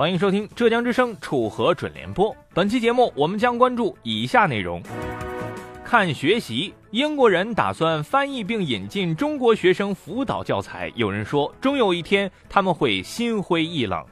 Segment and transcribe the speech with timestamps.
[0.00, 2.34] 欢迎收听浙江之声楚河准联播。
[2.54, 4.82] 本期节目我们将关注以下内容：
[5.84, 14.02] 看学习，英国人打算翻译并引进中国学生辅导教材，有人说终有一天他们会心灰意冷。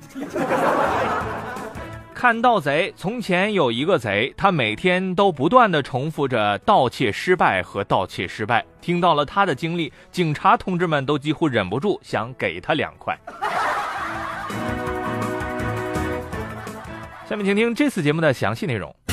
[2.13, 8.63] 看盗贼，从前有一个贼，他每天都不断的重复着盗窃失败和盗窃失败。
[8.83, 13.19] 听到了他的经历，警察同志们都几乎忍不住想给他两块。
[17.29, 19.08] 下面请听这次节目的详细内容。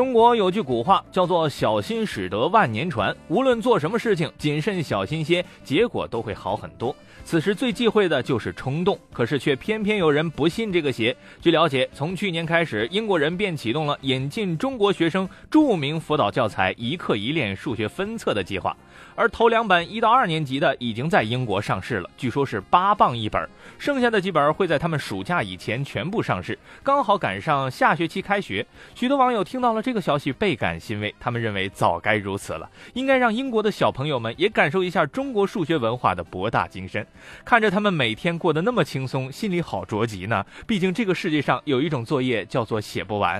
[0.00, 6.96] 中国有句古话叫做“小心驶得万年船”，无论做什么事情，谨慎小心些，结果都会好很多。
[7.22, 11.14] 此时最忌讳的就是冲动，可是却偏偏有人不信这个邪。
[11.42, 18.74] 据了解，从去年开始，英国人便启动了引进中国学生著名辅导教材《一课一练数学分册》的计划。
[19.14, 23.48] 而头两本一到二年级的已经在英国上市了，据说是八磅一本，
[23.78, 28.66] 剩下的几本会在他们暑假以前全部上市，刚好赶上下学期开学。
[28.94, 37.06] 许多网友听到了这个消息倍感欣慰，他们认为早该如此了，应该让英国的小朋友们也感受一下中国数学文化的博大精深。
[37.44, 40.44] 看着他们每天过得那么轻松，心里好着急呢。
[40.66, 43.38] 毕竟这个世界上有一种作业叫做写不完，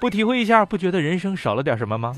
[0.00, 2.14] 不体会一下，不觉得人生少了点什么吗？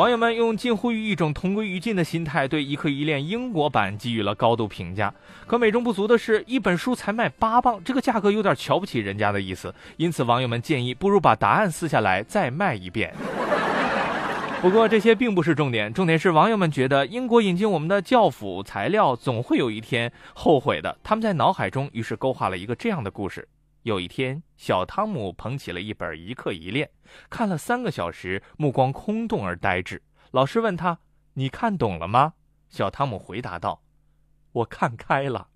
[0.00, 5.12] 网友们用近乎于一种同归于尽的心态对《一课一练》英国版给予了高度评价。
[5.46, 9.74] 可美中不足的是，一本书才卖八磅，这个价格有点瞧不起人家的意思。
[9.98, 13.14] 因此，网友们建议不如把答案撕下来再卖一遍。
[14.62, 20.96] 不过这些并不是重点，重点是网友们觉得英国引进我们的教辅材料总会有一天后悔的。
[21.02, 23.46] 他们在脑海中于是勾画了一个这样的故事。
[23.82, 26.86] 有一天，小汤姆捧起了一本《一课一练》，
[27.30, 30.02] 看了三个小时，目光空洞而呆滞。
[30.32, 30.98] 老师问他
[31.34, 32.34] ：“你看懂了吗？”
[32.68, 33.82] 小汤姆回答道
[34.52, 35.48] ：“我看开了。”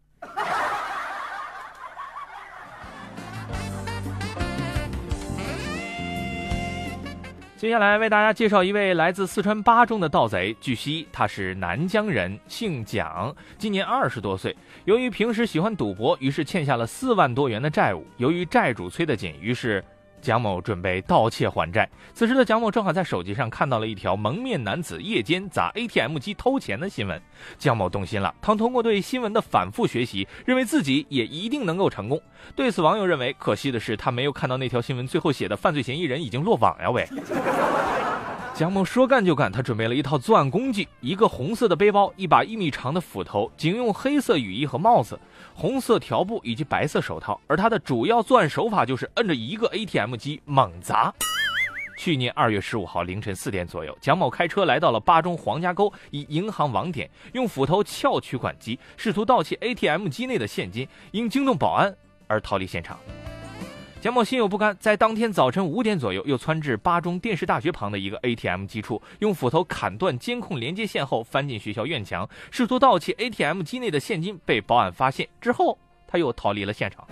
[7.65, 10.55] 接下来为大家介绍一位来自四川巴中的盗贼。
[10.61, 14.55] 据悉，他是南疆人，姓蒋，今年二十多岁。
[14.85, 18.07] 由于平时喜欢赌博，于是欠下了四万多元的债务。
[18.19, 19.83] 由于债主催得紧，于是。
[20.25, 27.21] 蒋某准备盗窃还债，此时的蒋某正好在手机上看到了一条蒙面男子夜间砸 ATM 机偷钱的新闻。
[27.59, 32.19] 蒋某动心了，他通过对新闻的反复学习，认为自己也一定能够成功。
[32.57, 37.07] 对此，网友认为，可惜的是他没有看到那条新闻最后写的犯罪嫌疑人已经落网呀喂。
[38.55, 45.19] 蒋某说干就干，他准备了一套作案工具：一个红色的背包，一把一米长的斧头，警用黑色雨衣和帽子，
[45.55, 47.41] 红色条布以及白色手套。
[47.49, 51.13] 而他的主要作案手法就是摁着一个 ATM 机猛砸。
[51.99, 61.93] 去年二月十五号凌晨四点左右，蒋某开车来到了巴中黄家沟一银行网点，用斧头撬取款机，试图盗窃 ATM 机内的现金，因惊动保安
[62.29, 63.01] 而逃离现场。
[64.05, 74.39] 蒋某心有不甘，在当天早晨五点左右，又窜至巴中电视大学旁的一个 ATM 机处，用斧头砍断监控连接线后，翻进学校院墙，试图盗窃 ATM 机内的现金。
[74.45, 77.09] 被保安发现之后，他又逃离了现场。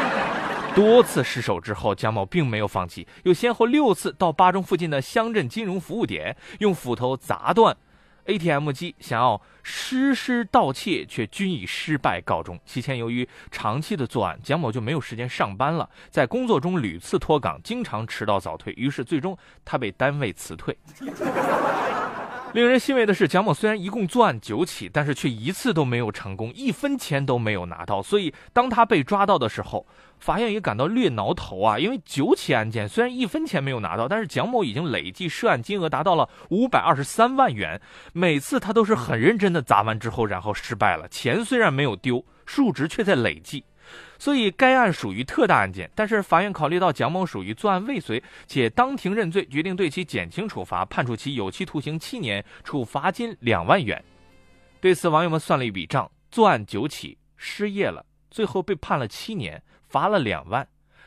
[0.76, 7.74] 多次失手之后，蒋某并没有放弃，又先后六次到巴中附近的乡镇金融服务点，用斧头砸断。
[8.28, 12.60] ATM 机想要实施盗窃，却均以失败告终。
[12.66, 20.76] 期间，由于长期的作案，蒋某就没有时间上班了，在工作中屡次脱岗，经常迟到早退，于是最终他被单位辞退。
[22.54, 28.02] 令人欣慰的是，蒋某虽然一共作案九起，但是却一次都没有成功，一分钱都没有拿到。
[28.02, 29.86] 所以，当他被抓到的时候，
[30.18, 37.80] 法院也感到略挠头啊，因为九起案件虽然一分钱没有拿到，但是蒋某已经累计涉案金额达到了五百二十三万元。
[38.12, 43.62] 每次他都是很认真的砸完之后，然后失败了，钱虽然没有丢，数值却在累计。
[44.18, 54.04] 所以该案属于特大案件，但是法院考虑到蒋某属于作案未遂，且当庭认罪，决定对其减轻处罚，判处其有期徒刑七年，处罚金两万元。
[54.80, 60.66] 对此，网友们算了一笔账：作案九起，失业了，最后被判了七年，罚了两万，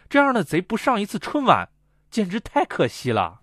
[0.09, 1.69] 这样的贼不上一次春晚，
[2.09, 3.39] 简直太可惜了。